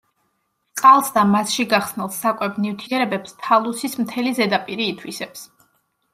წყალს 0.79 1.11
და 1.17 1.25
მასში 1.33 1.65
გახსნილ 1.73 2.09
საკვებ 2.15 2.57
ნივთიერებებს 2.65 3.37
თალუსის 3.45 3.99
მთელი 4.07 4.35
ზედაპირი 4.41 4.91
ითვისებს. 4.97 5.47